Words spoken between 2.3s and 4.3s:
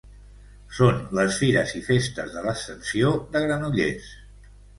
de l'Ascensió de Granollers